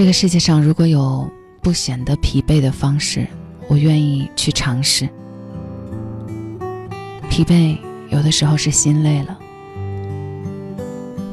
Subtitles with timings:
[0.00, 3.26] 这个世界上如果有不显得疲惫的方式，
[3.68, 5.06] 我愿意去尝试。
[7.28, 7.76] 疲惫
[8.08, 9.38] 有的时候是心累了。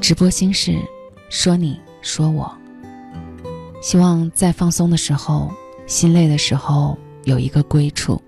[0.01, 0.77] 直播心事，
[1.29, 2.53] 说你说我。
[3.81, 5.49] 希望在放松的时候、
[5.85, 8.21] 心累的时候有一个归处。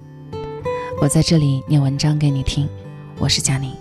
[1.02, 2.66] 我在这里念文章给你听。
[3.18, 3.76] 我是佳宁，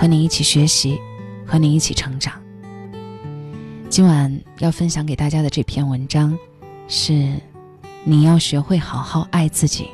[0.00, 1.00] 和你一起学习，
[1.44, 2.32] 和你一起成长。
[3.98, 6.38] 今晚要分享给大家的这篇文章，
[6.86, 7.34] 是
[8.04, 9.88] 你要学会好好爱自己。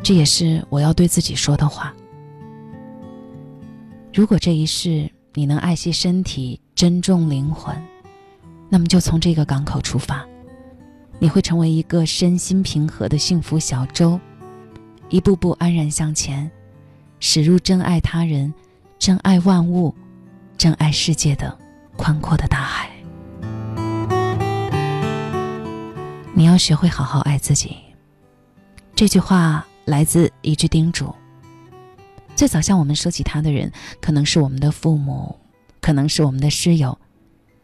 [0.00, 1.92] 这也是我要对自己说的话。
[4.14, 7.74] 如果这一世你能爱惜身体、珍重灵魂，
[8.68, 10.24] 那么就从这个港口出发，
[11.18, 14.20] 你会成为一个身心平和的幸福小舟，
[15.08, 16.48] 一步步安然向前，
[17.18, 18.54] 驶入真爱他人、
[19.00, 19.92] 真爱万物、
[20.56, 21.58] 真爱世界的。
[21.96, 22.90] 宽阔的大海，
[26.34, 27.76] 你要学会好好爱自己。
[28.94, 31.14] 这句话来自一句叮嘱。
[32.34, 35.38] 最早向我们说起他的人，可能是我们的父母，
[35.80, 36.98] 可能是我们的师友，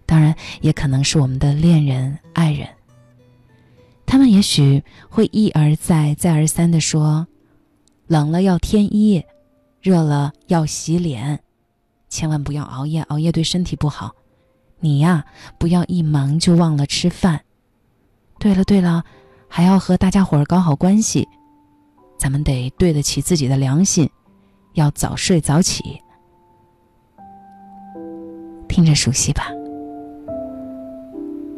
[0.07, 2.69] 当然也可能是我们的恋人、爱人。
[4.07, 7.27] 他们也许会一而再、再而三的说
[8.07, 9.25] ：“冷了要添衣，
[9.81, 11.41] 热了要洗脸。”
[12.09, 14.15] 千万不要熬夜，熬夜对身体不好。
[14.81, 15.25] 你呀，
[15.59, 17.41] 不要一忙就忘了吃饭。
[18.39, 19.05] 对了对了，
[19.49, 21.29] 还要和大家伙儿搞好关系。
[22.19, 24.09] 咱们得对得起自己的良心，
[24.75, 26.01] 要早睡早起。
[28.69, 29.49] 听着熟悉吧？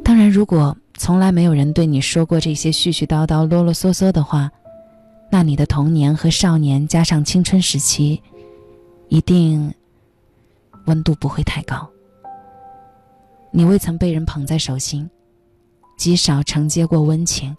[0.04, 4.50] 当然，如果从来没有人对你说过这些絮絮叨叨、啰啰嗦嗦的话，
[5.30, 8.22] 那你的童年和少年加上青春时期，
[9.08, 9.72] 一定。
[10.86, 11.88] 温度不会太高。
[13.52, 15.08] 你未曾被人捧在手心，
[15.96, 17.56] 极少承接过温情。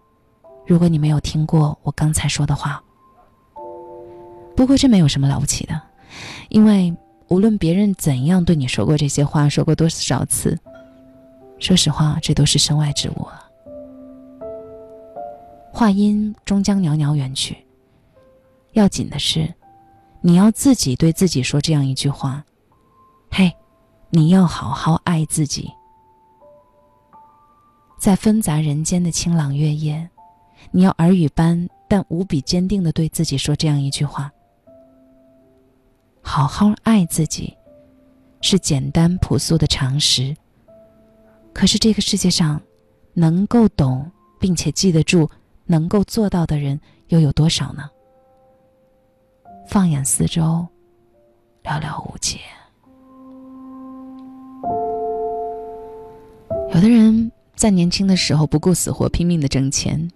[0.66, 2.81] 如果你没有听过我刚才说的话，
[4.56, 5.81] 不过这没有什么了不起的，
[6.50, 6.96] 因为
[7.28, 10.57] 无论别人怎样对你说过这些话，说过多少次，
[11.59, 13.47] 说实话，这都是身外之物了。
[15.73, 17.58] 话音终将袅袅远去。
[18.73, 19.53] 要紧的是，
[20.22, 22.44] 你要自己对自己说这样一句话。
[23.29, 23.52] 嘿，
[24.09, 25.69] 你要好好爱自己。
[28.01, 30.09] 在纷杂人间的清朗月夜，
[30.72, 34.31] 你要耳语般但无比坚定的对自己说这样一句话：
[36.19, 37.56] 好好爱自己，
[38.41, 40.35] 是简单朴素的常识。
[41.53, 42.59] 可是这个世界上，
[43.13, 45.29] 能够懂并且记得住、
[45.67, 47.88] 能够做到的人又有多少呢？
[49.67, 50.67] 放眼四周，
[51.63, 52.40] 寥寥无几。
[56.73, 60.09] 有的人在年轻的时候不顾死活拼命的挣钱，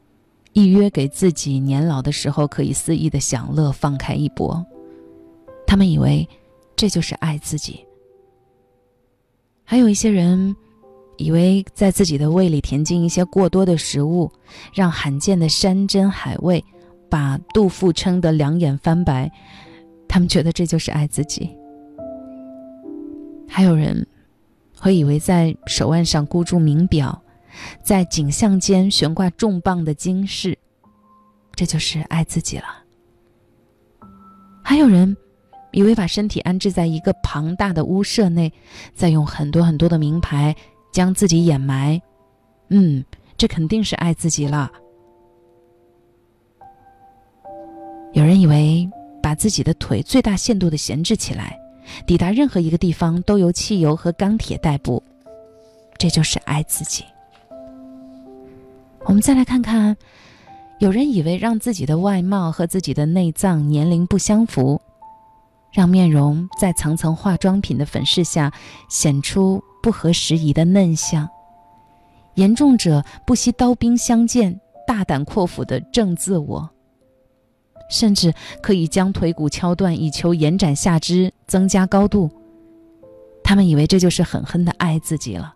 [0.53, 4.65] 一约给自己年老的时候可以肆意的享乐放开一搏，
[5.67, 6.27] 他们以为
[6.75, 7.85] 这就是爱自己。
[9.63, 10.55] 还有一些人，
[11.17, 14.31] 以为在自己的胃里填进一些过多的食物，
[14.73, 16.65] 让罕见的山珍海味
[17.11, 19.31] 把肚腹撑得两眼翻白，
[20.07, 21.55] 他们觉得这就是爱自己。
[23.47, 24.03] 还有人。
[24.77, 27.19] 会以为在手腕上箍住名表，
[27.83, 30.57] 在景象间悬挂重磅的金饰，
[31.53, 32.65] 这就是爱自己了。
[34.63, 35.15] 还有人
[35.71, 38.51] 以为把身体安置在一个庞大的屋舍内，
[38.93, 40.55] 再用很多很多的名牌
[40.91, 42.01] 将自己掩埋，
[42.69, 43.03] 嗯，
[43.37, 44.71] 这肯定是爱自己了。
[48.13, 48.89] 有人以为
[49.21, 51.59] 把自己的腿最大限度的闲置起来。
[52.07, 55.03] 抵达任何一个地方都由汽油和钢铁代步，
[55.99, 57.05] 这就是爱自己。
[59.07, 59.95] 我们再来看看，
[60.79, 64.81] 有人以为让自己的外貌和自己的内脏年龄不相符，
[65.71, 68.51] 让面容在层层化妆品的粉饰下
[68.89, 71.29] 显出不合时宜的嫩相。
[72.33, 76.69] 严重者不惜刀兵相见，大胆阔斧的正自我，
[77.89, 82.29] 甚至可以将腿骨敲断以求延展下肢、增加高度。
[83.43, 85.54] 他们以为这就是狠狠的爱自己了。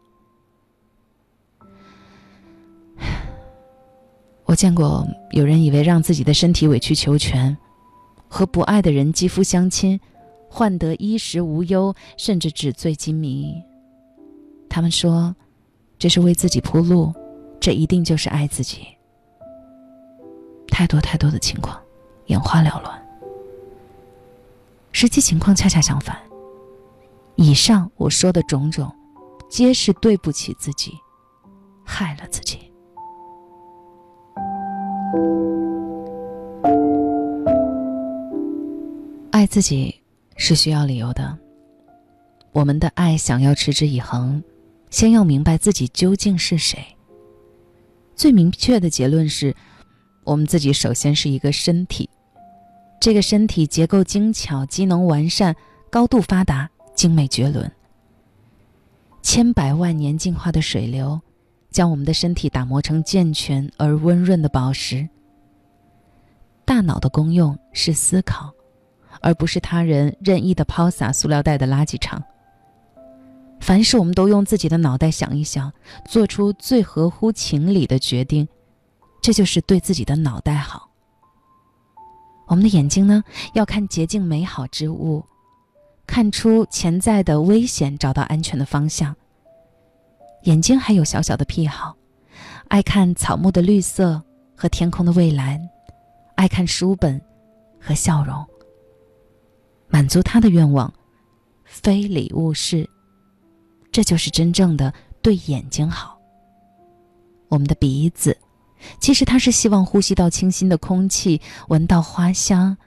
[4.49, 7.55] 我见过有人以为让自己的身体委曲求全，
[8.27, 9.99] 和不爱的人肌肤相亲，
[10.49, 13.53] 换得衣食无忧，甚至纸醉金迷。
[14.67, 15.35] 他们说。
[15.99, 17.13] 这是为自己铺路，
[17.59, 18.87] 这一定就是爱自己。
[20.69, 21.77] 太多太多的情况，
[22.27, 23.07] 眼花缭乱。
[24.93, 26.17] 实际情况恰恰相反。
[27.35, 28.89] 以上我说的种种，
[29.49, 30.93] 皆是对不起自己，
[31.83, 32.68] 害了自己。
[39.31, 39.95] 爱自己
[40.35, 41.37] 是需要理由的。
[42.51, 44.43] 我们的爱想要持之以恒。
[44.89, 46.83] 先要明白自己究竟是谁。
[48.15, 49.55] 最明确的结论是，
[50.23, 52.09] 我们自己首先是一个身体，
[52.99, 55.55] 这个身体结构精巧、机能完善、
[55.91, 57.71] 高度发达、精美绝伦。
[59.21, 61.21] 千百万年进化的水流，
[61.69, 65.07] 将我们的身体打磨成健全而温润的宝石。
[66.65, 68.53] 大脑的功用是思考，
[69.21, 72.23] 而不是他人任意的抛洒塑料袋的垃圾场。
[73.59, 75.71] 凡事我们都用自己的脑袋想一想，
[76.05, 78.47] 做出最合乎情理的决定，
[79.21, 80.89] 这就是对自己的脑袋好。
[82.47, 83.23] 我们的眼睛呢，
[83.53, 85.23] 要看洁净美好之物，
[86.07, 89.15] 看出潜在的危险，找到安全的方向。
[90.43, 91.95] 眼睛还有小小的癖好，
[92.69, 94.21] 爱看草木的绿色
[94.55, 95.61] 和天空的蔚蓝，
[96.35, 97.21] 爱看书本
[97.79, 98.45] 和笑容。
[99.87, 100.93] 满足他的愿望，
[101.65, 102.89] 非礼勿视。
[103.91, 106.17] 这就是真正的对眼睛好。
[107.47, 108.37] 我们的鼻子，
[109.01, 112.77] 其实它是希望呼吸到清新的空气，闻到花香，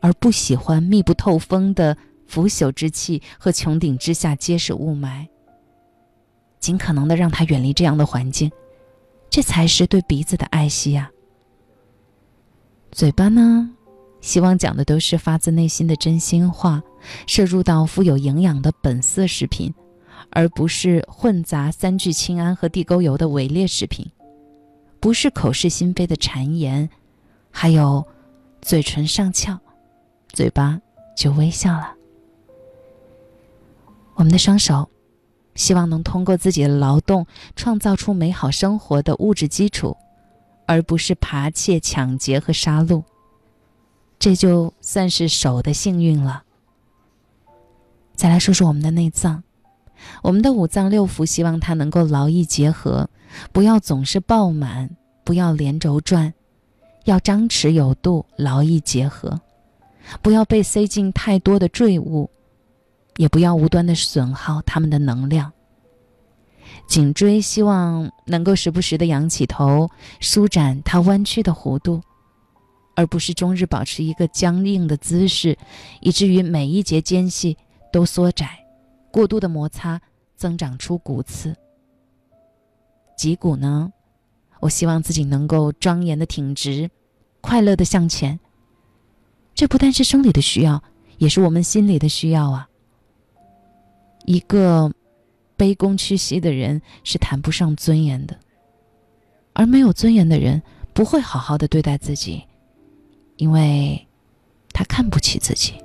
[0.00, 1.96] 而不喜欢密不透风的
[2.26, 5.26] 腐朽之气和穹顶之下皆是雾霾。
[6.58, 8.50] 尽可能的让他远离这样的环境，
[9.30, 11.10] 这才是对鼻子的爱惜呀。
[12.90, 13.70] 嘴巴呢，
[14.20, 16.82] 希望讲的都是发自内心的真心话，
[17.26, 19.74] 摄入到富有营养的本色食品。
[20.30, 24.10] 而不是混杂三聚氰胺和地沟油的伪劣食品，
[25.00, 26.90] 不是口是心非的谗言，
[27.50, 28.04] 还有
[28.60, 29.58] 嘴唇上翘，
[30.30, 30.78] 嘴巴
[31.16, 31.94] 就微笑了。
[34.16, 34.90] 我们的双手，
[35.58, 37.26] 希望能通过自己的劳动
[37.56, 39.96] 创造出美好生活的物质基础，
[40.66, 43.02] 而不是扒窃、抢劫和杀戮。
[44.20, 46.44] 这就算是手的幸运了。
[48.14, 49.42] 再来说说我们的内脏。
[50.22, 53.10] 我们的五脏六腑希望它能够劳逸结合，
[53.52, 54.90] 不要总是爆满，
[55.24, 56.32] 不要连轴转，
[57.04, 59.40] 要张弛有度，劳逸结合，
[60.22, 62.30] 不要被塞进太多的赘物，
[63.18, 65.52] 也不要无端的损耗他们的能量。
[66.86, 72.00] 颈椎希望能够时不时的仰起头，舒展它弯曲的弧度，
[72.94, 75.58] 而不是终日保持一个僵硬的姿势，
[76.00, 77.58] 以至于每一节间隙
[77.92, 78.56] 都缩窄。
[79.10, 80.00] 过度的摩擦
[80.36, 81.54] 增长出骨刺。
[83.16, 83.92] 脊骨呢？
[84.60, 86.88] 我希望自己能够庄严的挺直，
[87.40, 88.38] 快乐的向前。
[89.54, 90.80] 这不但是生理的需要，
[91.16, 92.67] 也是我们心理的需要啊。
[94.28, 94.92] 一个
[95.56, 98.38] 卑躬屈膝的人是谈不上尊严的，
[99.54, 102.44] 而没有尊严的人不会好好的对待自己，
[103.36, 104.06] 因为
[104.74, 105.82] 他看不起自己，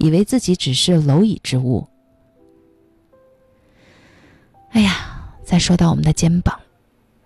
[0.00, 1.86] 以为自己只是蝼蚁之物。
[4.70, 6.58] 哎呀，再说到我们的肩膀，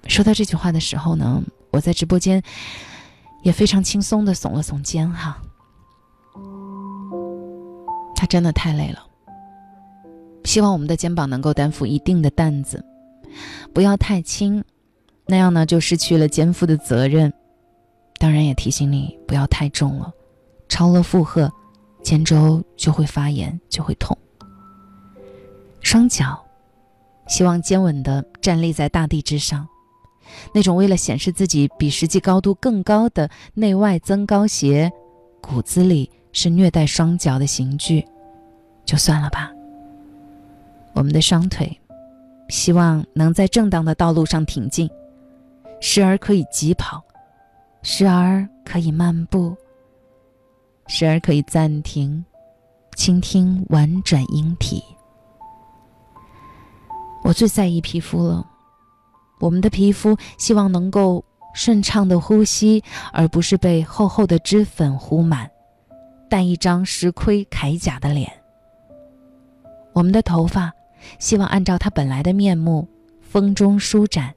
[0.08, 2.42] 说到这句话的时候呢，我在直播间
[3.42, 5.40] 也非常轻松的耸了耸肩哈。
[8.14, 9.06] 他真的太累了，
[10.44, 12.84] 希望我们的肩膀能够担负一定的担子，
[13.72, 14.62] 不要太轻，
[15.26, 17.32] 那样呢就失去了肩负的责任。
[18.18, 20.12] 当然也提醒你不要太重了，
[20.68, 21.50] 超了负荷，
[22.02, 24.16] 肩周就会发炎，就会痛。
[25.80, 26.42] 双脚。
[27.28, 29.64] 希望坚稳地站立在大地之上，
[30.52, 34.90] 那种为了显示自己比实际高度更高的内外增高鞋，
[35.40, 38.04] 骨子里是虐待双脚的刑具，
[38.84, 39.52] 就算了吧。
[40.92, 41.80] 我们的双腿，
[42.48, 44.90] 希望能在正当的道路上挺进，
[45.80, 47.02] 时而可以疾跑，
[47.82, 49.56] 时而可以漫步，
[50.88, 52.22] 时而可以暂停，
[52.96, 54.82] 倾听婉转莺啼。
[57.22, 58.44] 我最在意皮肤了，
[59.38, 62.82] 我们的皮肤希望能够顺畅的呼吸，
[63.12, 65.48] 而不是被厚厚的脂粉糊满，
[66.28, 68.30] 但一张石盔铠甲的脸。
[69.92, 70.70] 我们的头发。
[71.18, 72.88] 希望按照它本来的面目，
[73.20, 74.34] 风中舒展，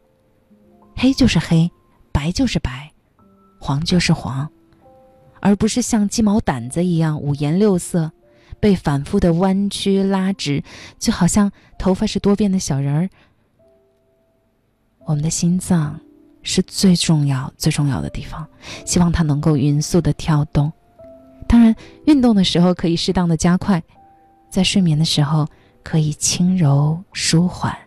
[0.96, 1.72] 黑就是黑，
[2.12, 2.92] 白就是白，
[3.60, 4.50] 黄就是黄，
[5.40, 8.12] 而不是像鸡毛掸子一样五颜六色，
[8.60, 10.64] 被反复的弯曲拉直，
[11.00, 13.10] 就好像头发是多变的小人儿。
[15.06, 16.00] 我们的心脏
[16.44, 18.48] 是最重要、最重要的地方，
[18.86, 20.72] 希望它能够匀速的跳动。
[21.48, 23.84] 当然，运动的时候可以适当的加快，
[24.50, 25.48] 在睡眠的时候。
[25.84, 27.78] 可以轻柔舒缓。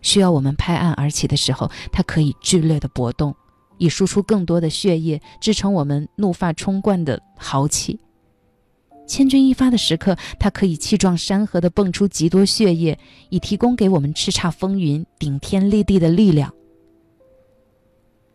[0.00, 3.34] 需要我们拍案而起的时候，它可以剧烈的搏动，
[3.78, 8.00] 以输出更多的血液，支撑我们怒发冲冠的豪气。
[9.06, 12.98] 千钧一发的时刻，它可以气壮山河的蹦出极多血液，
[13.30, 16.52] 以提供给我们叱咤风云、顶天立地的力量。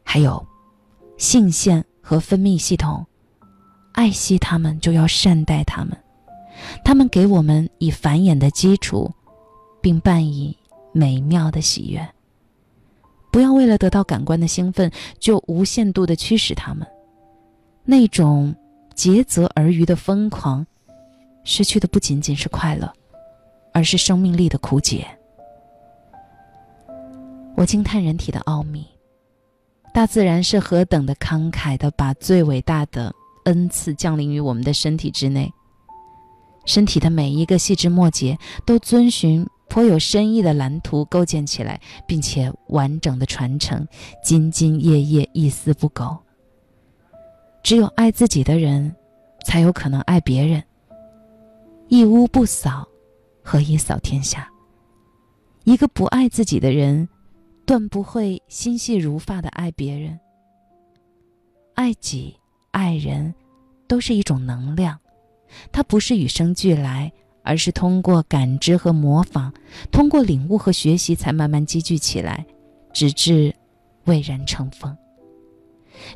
[0.03, 0.45] 还有，
[1.17, 3.05] 性腺和分泌系统，
[3.93, 5.97] 爱惜它们就要善待它们。
[6.83, 9.11] 他们给我们以繁衍的基础，
[9.81, 10.57] 并伴以
[10.91, 12.07] 美妙的喜悦。
[13.31, 16.87] 不要为了得到感官的兴奋，就无限度的驱使他们。
[17.83, 18.55] 那种
[18.95, 20.65] 竭泽而渔的疯狂，
[21.43, 22.91] 失去的不仅仅是快乐，
[23.73, 25.05] 而是生命力的枯竭。
[27.55, 28.85] 我惊叹人体的奥秘，
[29.93, 33.13] 大自然是何等的慷慨的，把最伟大的
[33.45, 35.51] 恩赐降临于我们的身体之内。
[36.67, 43.87] 身体的每一个细枝末节都遵循颇有深意的蓝图构建起来，并且完整的传承，
[44.23, 46.15] 兢兢业业，一丝不苟。
[47.63, 48.95] 只有爱自己的人，
[49.43, 50.63] 才有可能爱别人。
[51.87, 52.87] 一屋不扫，
[53.41, 54.49] 何以扫天下？
[55.63, 57.07] 一个不爱自己的人，
[57.65, 60.17] 断不会心细如发的爱别人。
[61.75, 62.35] 爱己、
[62.71, 63.33] 爱人，
[63.87, 64.97] 都是一种能量。
[65.71, 67.11] 它不是与生俱来，
[67.43, 69.53] 而是通过感知和模仿，
[69.91, 72.45] 通过领悟和学习，才慢慢积聚起来，
[72.93, 73.53] 直至
[74.05, 74.95] 蔚然成风。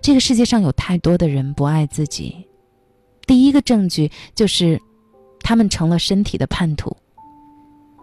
[0.01, 2.47] 这个世界上有太多的人不爱自己，
[3.25, 4.79] 第一个证据就是，
[5.39, 6.95] 他们成了身体的叛徒。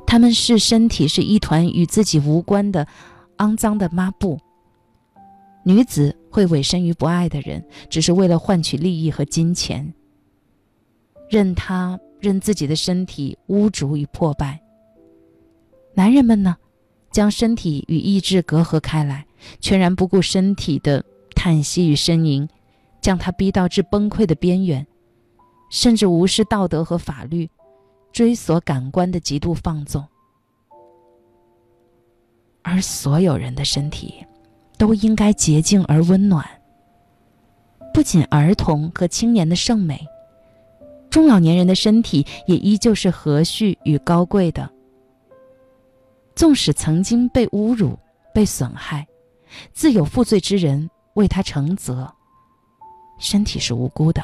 [0.06, 2.86] 他们视身体是一团与自己无关的
[3.36, 4.38] 肮脏的抹布。
[5.64, 9.92] 女子会委身于不爱的人，只是为了换取利益和金钱。
[11.30, 14.60] 任他任自己的身体污浊与破败。
[15.94, 16.56] 男人们呢，
[17.10, 19.26] 将身体与意志隔阂开来，
[19.60, 21.04] 全然不顾身体的
[21.34, 22.48] 叹息与呻吟，
[23.00, 24.86] 将他逼到至崩溃的边缘，
[25.70, 27.50] 甚至无视道德和法律，
[28.12, 30.04] 追索感官的极度放纵。
[32.62, 34.24] 而所有人的身体，
[34.76, 36.46] 都应该洁净而温暖。
[37.92, 40.06] 不仅儿童和青年的圣美。
[41.10, 44.68] 中老年人的身体也依旧是和煦与高贵的，
[46.34, 47.98] 纵使曾经被侮辱、
[48.34, 49.06] 被损害，
[49.72, 52.12] 自有负罪之人为他承责。
[53.18, 54.22] 身体是无辜的。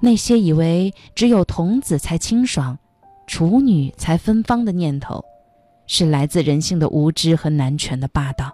[0.00, 2.78] 那些以为只有童子才清爽，
[3.26, 5.22] 处女才芬芳的念头，
[5.86, 8.52] 是来自人性的无知和男权的霸道。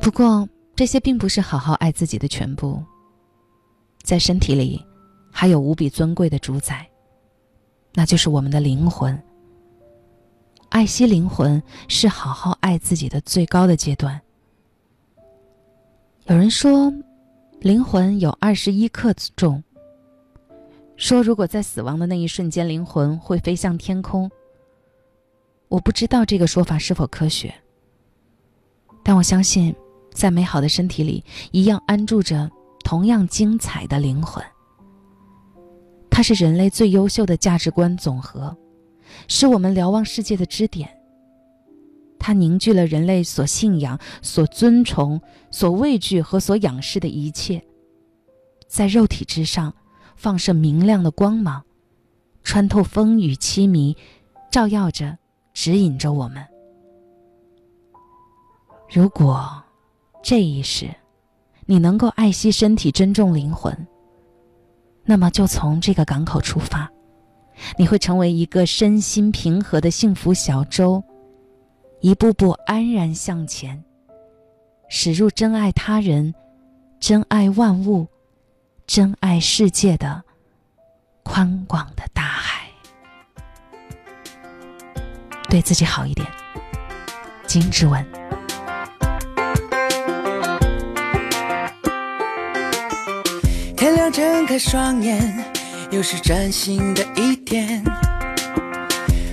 [0.00, 0.46] 不过。
[0.80, 2.82] 这些并不是好好爱自己的全部。
[4.02, 4.82] 在身体里，
[5.30, 6.88] 还有无比尊贵的主宰，
[7.92, 9.22] 那就是我们的灵魂。
[10.70, 14.18] 爱惜灵魂是好好爱自己的最高的阶段。
[16.24, 16.90] 有人说，
[17.60, 19.62] 灵魂有二十一克重。
[20.96, 24.30] 说如果在死亡的那一瞬间，灵魂会飞向天空。
[25.68, 27.54] 我不知道这个说法是否科学，
[29.04, 29.76] 但我相信。
[30.12, 32.50] 在美好的身体里，一样安住着
[32.84, 34.44] 同样精彩的灵魂。
[36.10, 38.54] 它是人类最优秀的价值观总和，
[39.28, 40.90] 是我们瞭望世界的支点。
[42.18, 45.18] 它凝聚了人类所信仰、所尊崇、
[45.50, 47.64] 所畏惧和所仰视的一切，
[48.68, 49.72] 在肉体之上
[50.16, 51.64] 放射明亮的光芒，
[52.42, 53.96] 穿透风雨凄迷，
[54.50, 55.16] 照耀着，
[55.54, 56.44] 指引着我们。
[58.92, 59.62] 如果。
[60.22, 60.88] 这一世，
[61.66, 63.86] 你能够爱惜身体、珍重灵魂，
[65.04, 66.90] 那么就从这个港口出发，
[67.78, 71.02] 你会成为一个身心平和的幸福小舟，
[72.00, 73.82] 一步步安然向前，
[74.88, 76.34] 驶入真爱他人、
[76.98, 78.06] 真爱万物、
[78.86, 80.22] 真爱世界的
[81.22, 82.68] 宽广的大海。
[85.48, 86.28] 对自己好一点，
[87.46, 88.06] 金志文。
[94.10, 95.44] 睁开双眼，
[95.90, 97.82] 又是崭新的一天。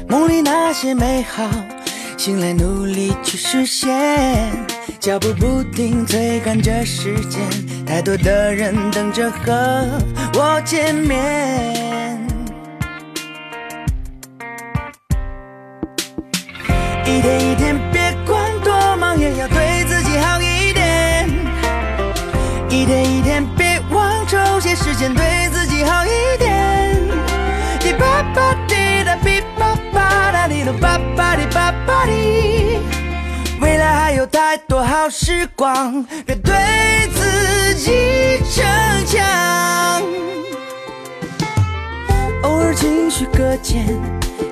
[0.08, 1.50] 梦里那些美好，
[2.16, 4.50] 醒来努力去实现。
[5.00, 7.42] 脚步不停追赶着时间，
[7.86, 9.86] 太多的人等着和
[10.34, 12.18] 我见面。
[17.06, 21.30] 一天一天，别管多忙，也要对自己好一点。
[22.70, 23.44] 一天一天，
[24.98, 27.00] 先对自己好一点。
[27.80, 32.80] 滴吧吧滴答滴吧吧哒滴吧吧滴吧吧滴。
[33.62, 36.56] 未来还有太多好时光，别对
[37.14, 38.66] 自己逞
[39.06, 40.02] 强。
[42.42, 43.86] 偶尔情绪搁浅，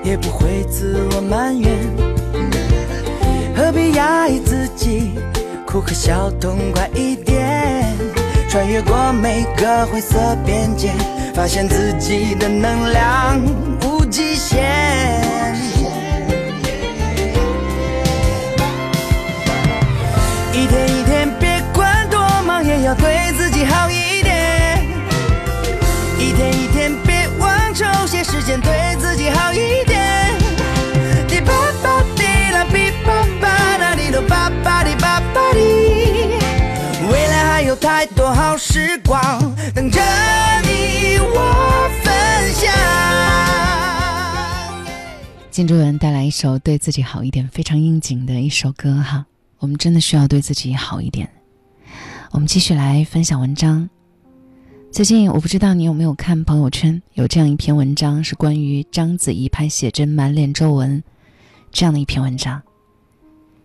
[0.03, 1.75] 也不会自我埋怨。
[3.57, 5.15] 何必压抑自己，
[5.65, 7.34] 哭和笑痛快一点。
[8.55, 10.93] 穿越过每个灰色边界，
[11.33, 13.37] 发现自己的能量
[13.83, 14.63] 无极限。
[20.53, 24.81] 一天一天，别管多忙，也要对自己好一点。
[26.17, 28.71] 一天一天，别忘抽些时间对
[37.97, 39.39] 太多好时光
[39.73, 40.01] 等着
[40.63, 42.69] 你我分享。
[45.49, 49.25] 金珠文带来一首对自己好一点，非常应景的一首歌哈。
[49.59, 51.29] 我们真的需要对自己好一点。
[52.31, 53.89] 我们继续来分享文章。
[54.91, 61.01] 最近我不知道你有没有看朋友圈，有这样一篇文章，是关于章子怡拍写真满脸皱纹
[61.71, 62.61] 这样的一篇文章。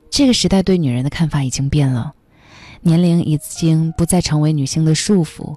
[0.09, 2.15] 这个时代对女人的看法已经变了，
[2.83, 5.57] 年龄已经不再成为女性的束缚，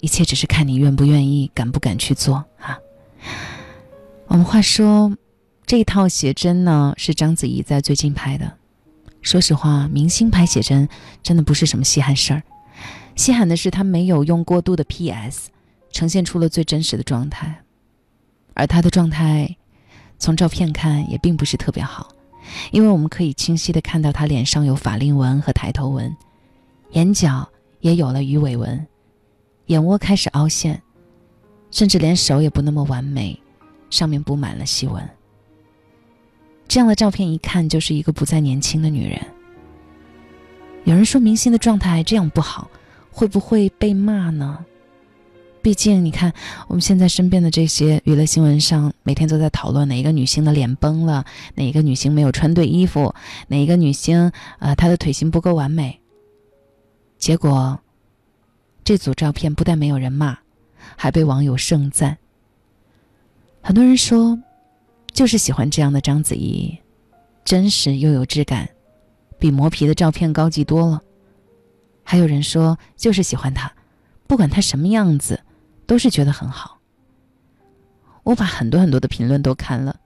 [0.00, 2.78] 一切只是看你愿不愿意、敢不敢去做啊。
[4.28, 5.16] 我们话说，
[5.66, 8.52] 这一套写真呢，是章子怡在最近拍的。
[9.22, 10.88] 说实话，明星拍写真
[11.22, 12.42] 真的不是什么稀罕事儿，
[13.16, 15.50] 稀罕的是她没有用过度的 PS，
[15.90, 17.62] 呈现出了最真实的状态。
[18.54, 19.56] 而她的状态，
[20.18, 22.08] 从照片看也并不是特别好，
[22.70, 26.16] 因为我们可以清晰的看到她脸上有法令纹和抬头纹，
[26.92, 27.48] 眼角
[27.80, 28.86] 也有了鱼尾纹，
[29.66, 30.82] 眼窝开始凹陷，
[31.70, 33.38] 甚至连手也不那么完美，
[33.90, 35.08] 上面布满了细纹。
[36.66, 39.20] 这样的照片一看就是一个不再年轻的女人。
[40.84, 42.70] 有人说明星的状态这样不好，
[43.12, 44.64] 会不会被骂呢？
[45.62, 46.32] 毕竟你看，
[46.68, 51.24] 我们现在身边的这些娱乐新闻上，每天都在讨论哪一个女星的脸崩了，
[51.54, 53.14] 哪一个女星没有穿对衣服，
[53.48, 55.99] 哪一个女星呃她的腿型不够完美。
[57.20, 57.78] 结果，
[58.82, 60.36] 这组照片不但没有人骂，
[60.96, 62.18] 还被网友盛赞。
[63.62, 64.36] 很多人说。
[65.12, 66.78] 就是喜欢这样的章子怡，
[67.44, 68.70] 真实又有质感，
[69.40, 71.02] 比磨皮的照片高级多了。
[72.04, 73.70] 还有人说就是喜欢她，
[74.28, 75.42] 不管她什么样子，
[75.84, 76.78] 都是觉得很好。
[78.22, 79.99] 我把很多很多的评论都看了，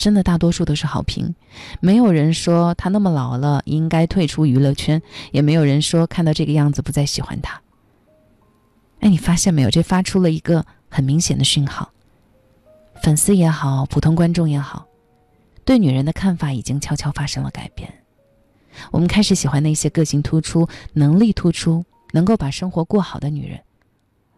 [0.00, 1.34] 真的大多数都是好评，
[1.78, 7.60] 没有人说她那么老了应该退出娱乐圈，也没有人说看到这个样子不再喜欢她。
[9.00, 9.68] 哎，你发现没有？
[9.68, 11.92] 这发出了一个很明显的讯号。
[13.02, 14.86] 粉丝也好，普通观众也好，
[15.66, 17.92] 对女人的看法已经悄悄发生了改变。
[18.90, 23.60] 我们开始喜欢那些个性突出、能力突出、能够把生活过好的女人，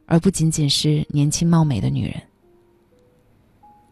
[0.06, 2.20] 而不仅仅是年轻貌美的女人。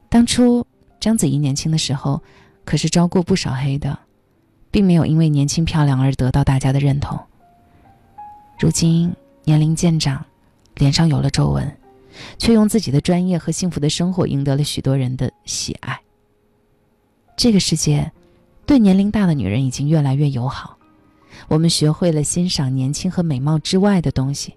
[0.09, 0.67] 当初
[1.01, 2.23] 章子怡年轻的时候，
[2.65, 3.99] 可是招过不少黑的，
[4.71, 7.19] 并没有因为年轻漂亮而得到大家的认同。
[8.61, 9.13] 如今
[9.45, 10.25] 年龄渐长，
[10.77, 11.77] 脸上有了皱纹。
[12.39, 15.99] 却用自己的专业和幸福的生活赢得了许多人的喜爱。
[17.37, 18.11] 这个世界，
[18.67, 20.77] 对年龄大的女人已经越来越友好。
[21.49, 24.55] 我们学会了欣赏年轻和美貌之外的东西。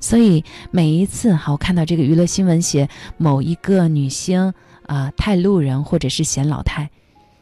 [0.00, 4.52] 所以每一次好看到这个娱乐新闻写某一个女星
[4.88, 6.90] 啊太路人或者是显老太，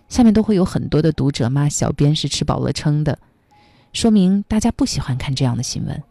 [0.08, 3.18] 下面都会有很多的读者骂小编是吃饱了撑的，
[3.92, 6.02] 说明大家不喜欢看这样的新闻。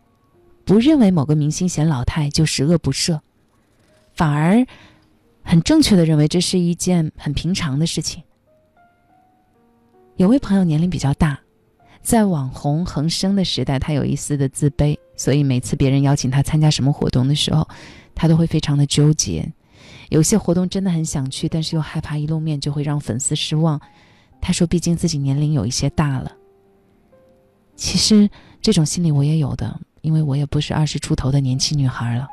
[0.64, 3.20] 不认为某个明星显老太就十恶不赦，
[4.16, 4.66] 反而
[5.44, 8.24] 很正确的认为这是一件很平常的事情。
[10.16, 11.40] 有位朋友年龄比较大，
[12.02, 17.68] 在网红横生的时代，他有一丝的自卑，所以每次别人邀请他参加什么活动的时候，
[18.16, 19.52] 他都会非常的纠结。
[20.10, 23.80] 有些活动真的很想去，但是又害怕一露面就会让粉丝失望。
[24.42, 26.32] 他说：“毕竟自己年龄有一些大了。”
[27.76, 28.30] 其实
[28.62, 32.28] 这种心理我也有的，因为我也不是二十出头的年轻女孩了。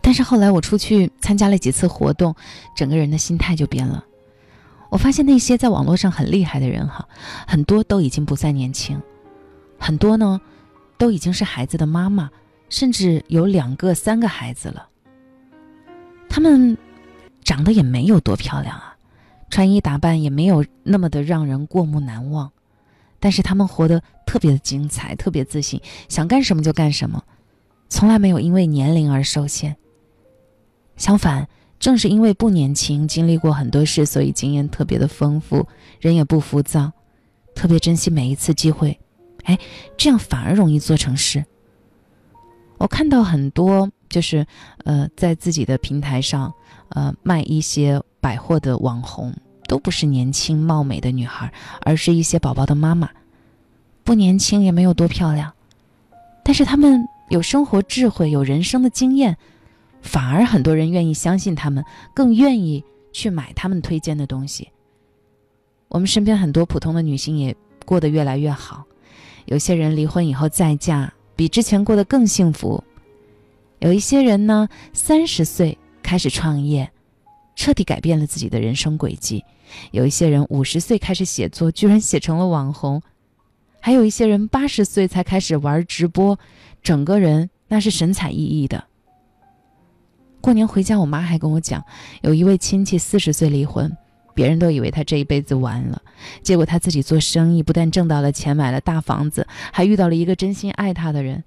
[0.00, 2.34] 但是后来我出去参加了几次活动，
[2.76, 4.04] 整个人的心态就变了。
[4.90, 7.06] 我发现那些在网络上很厉害的人哈，
[7.46, 9.00] 很多都已经不再年轻，
[9.78, 10.40] 很多呢
[10.96, 12.30] 都已经是孩子的妈妈，
[12.68, 14.88] 甚至有两个、三个孩子了。
[16.38, 16.78] 他们
[17.42, 18.96] 长得也没有多漂亮啊，
[19.50, 22.52] 穿衣打扮也没有那么的让人过目难忘，
[23.18, 27.24] 但是他们活得特别的精彩，特别自信，想干什么就干什么，
[27.88, 29.76] 从来没有因为年龄而受限。
[30.96, 31.48] 相反，
[31.80, 35.66] 正是因为不年轻，经历过很多事，所以经验特别的丰富，
[35.98, 36.92] 人也不浮躁，
[37.52, 38.96] 特别珍惜每一次机会。
[39.42, 39.58] 哎，
[39.96, 41.44] 这样反而容易做成事。
[42.76, 43.90] 我看到很多。
[44.08, 44.46] 就是，
[44.84, 46.52] 呃，在自己的平台上，
[46.90, 49.34] 呃，卖一些百货的网红，
[49.66, 53.10] 都不是年轻貌美的女孩，而是一些宝宝的妈妈，
[54.04, 55.52] 不年轻也没有多漂亮，
[56.42, 59.36] 但是他们有生活智慧，有人生的经验，
[60.00, 64.70] 反而很多人愿意相信他们，更愿意去买他们推荐的东西。
[65.88, 68.84] 我们身边很多普通的女性也过得越来越好，
[69.44, 72.82] 有些人离婚以后再嫁，比之前过得更幸福。
[73.80, 76.90] 有一些人呢，三十岁开始创业，
[77.54, 79.44] 彻底改变了自己的人生轨迹；
[79.92, 83.00] 有一些人五十岁开始写作，居然写成了网红；
[83.80, 86.38] 还有一些人八十岁才开始玩直播，
[86.82, 88.84] 整个人那是神采奕奕的。
[90.40, 91.84] 过年回家，我妈还跟我讲，
[92.22, 93.96] 有一位亲戚四十岁离婚，
[94.34, 96.02] 别人都以为他这一辈子完了，
[96.42, 101.44] 结果他自己做生意，不但挣到了钱，买了大房子，还遇到了一个真心爱他的人。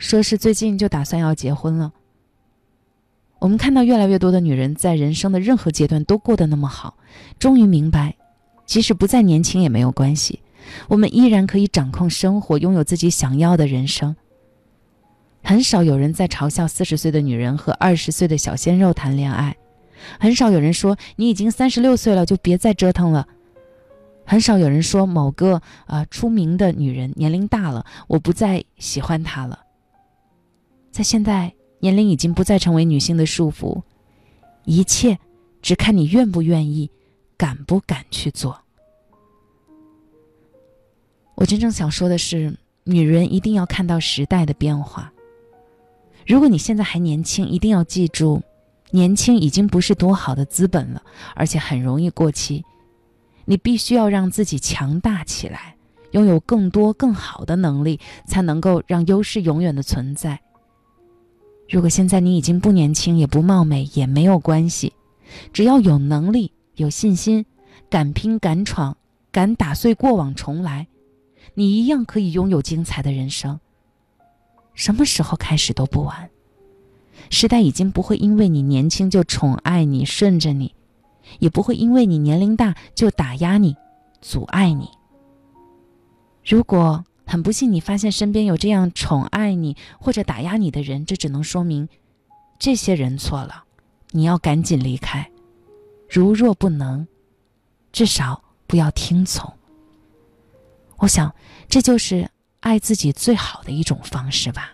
[0.00, 1.92] 说是最近就打算要结婚了。
[3.38, 6.96] 我们看到越来越多的女人在人生的任何阶段都过得那么好，
[7.38, 8.16] 终于明白，
[8.64, 10.40] 即使不再年轻也没有关系，
[10.88, 14.16] 我们依然可以掌控生活，拥有自己想要的人生。
[15.42, 19.54] 很少有人在嘲笑四十岁的女人和二十岁的小鲜肉谈恋爱，
[20.18, 23.28] 很少有人说你已经三十六岁了就别再折腾了，
[24.24, 29.60] 很少有人说某个啊出名的女人年龄大了，我不再喜欢她了。
[30.90, 33.82] 在现在，年龄已经不再成为女性的束缚，
[34.64, 35.18] 一切
[35.62, 36.90] 只看你愿不愿意，
[37.36, 38.60] 敢不敢去做。
[41.36, 45.12] 我真正想说的是，女人一定要看到时代的变化。
[46.26, 48.42] 如果你现在还年轻，一定要记住，
[48.90, 51.02] 年轻已经不是多好的资本了，
[51.34, 52.64] 而且很容易过期。
[53.46, 55.76] 你必须要让自己强大起来，
[56.10, 60.40] 拥有更多更好的能力，才能够让优势永远的存在。
[61.70, 64.92] 如果现在你已经不年轻，也不貌美，也没有关系，
[65.52, 67.46] 只要有能力、有信心，
[67.88, 68.96] 敢拼敢闯，
[69.30, 70.88] 敢打碎过往重来，
[71.54, 73.60] 你一样可以拥有精彩的人生。
[74.74, 76.28] 什么时候开始都不晚。
[77.30, 80.74] 时代已经不会因为你年轻就宠爱你、顺着你，
[81.38, 83.76] 也不会因为你年龄大就打压你、
[84.20, 84.88] 阻碍你。
[86.44, 87.04] 如果。
[87.30, 91.88] 很不幸，你发现身边有这样宠爱你或者打压你的人，这只能说明
[92.58, 93.62] 这些人错了，
[94.10, 95.30] 你要赶紧离开。
[96.08, 97.06] 如若不能，
[97.92, 99.48] 至少不要听从。
[100.96, 101.32] 我想，
[101.68, 104.72] 这就是爱自己最好的一种方式吧。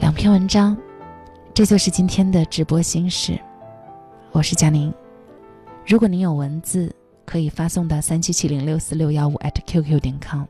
[0.00, 0.76] 两篇文章，
[1.54, 3.38] 这就是今天的直播心事。
[4.32, 4.92] 我是佳宁，
[5.86, 6.92] 如果您有文字。
[7.24, 10.44] 可以发送到三七七零六四六幺五 at qq 点 com，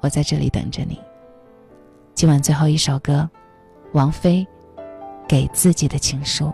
[0.00, 0.98] 我在这里等着你。
[2.14, 3.28] 今晚最后一首歌，
[3.92, 4.46] 王菲
[5.26, 6.52] 给自己的情书。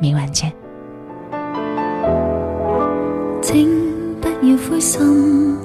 [0.00, 0.52] 明晚见。
[3.42, 3.68] 请
[4.20, 5.58] 不要灰心，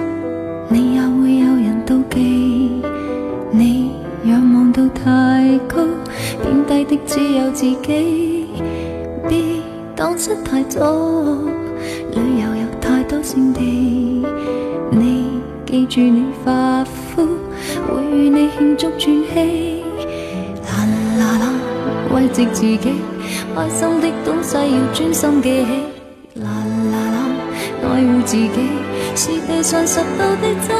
[0.69, 2.81] 你也会有人妒忌。
[3.51, 3.91] 你
[4.25, 5.85] 仰望到太高，
[6.41, 8.47] 贬低的只有自己。
[9.27, 9.61] 别
[9.95, 10.81] 当失太早，
[13.25, 13.59] 圣地，
[14.91, 17.25] 你记住你发肤，
[17.87, 19.83] 会与你庆祝转机。
[20.61, 20.85] 啦
[21.17, 21.45] 啦啦，
[22.13, 22.77] 慰藉自己，
[23.55, 26.39] 开心的东西要专心记起。
[26.39, 26.51] 啦
[26.91, 27.17] 啦啦，
[27.81, 28.47] 爱护自己，
[29.15, 30.77] 是地上拾到的真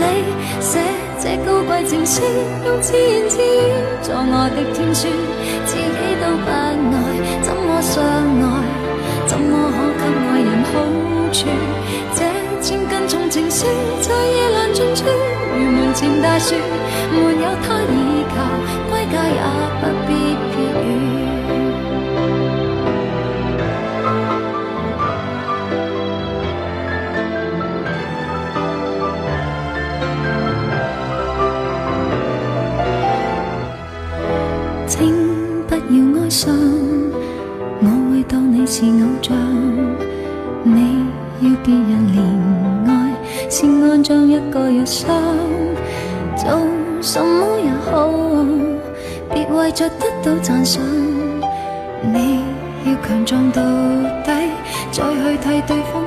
[0.00, 0.24] 理。
[0.60, 0.80] 写
[1.20, 2.20] 这高贵情书，
[2.66, 3.70] 用自言自语
[4.02, 5.06] 作我的天书，
[12.14, 12.22] 这
[12.62, 13.66] 千斤重情书，
[14.00, 15.04] 在夜阑尽处，
[15.54, 16.54] 如门前大树，
[17.12, 18.36] 没有他依靠，
[18.88, 19.38] 归家也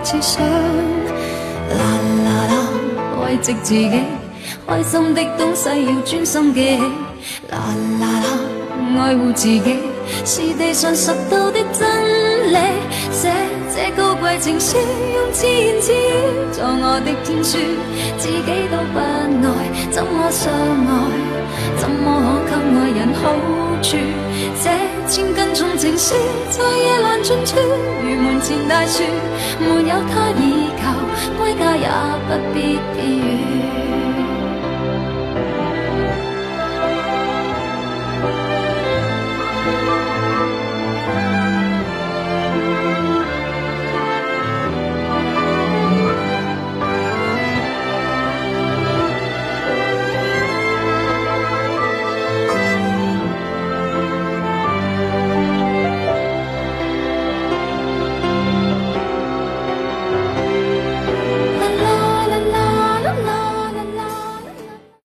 [0.09, 0.43] 对方设想。
[1.77, 1.81] 啦
[2.25, 2.53] 啦啦，
[3.21, 4.01] 慰藉自己，
[4.67, 6.81] 开心的东西要专心记起。
[7.51, 7.59] 啦
[7.99, 9.79] 啦啦，爱护自己
[10.25, 12.57] 是地上拾到的真理。
[13.11, 13.31] 写
[13.75, 15.97] 这高贵情书，用自言自语
[16.51, 17.59] 做我的天书，
[18.17, 20.91] 自己都不爱，怎么相爱？
[21.77, 23.21] 怎么可给爱人好
[23.81, 23.97] 处？
[24.63, 24.65] 这
[25.07, 26.15] 千斤重情书，
[26.49, 27.57] 在夜阑尽处，
[28.03, 29.03] 如门前大树，
[29.59, 30.93] 没有他倚靠，
[31.37, 31.87] 归家也
[32.27, 33.78] 不必疲倦。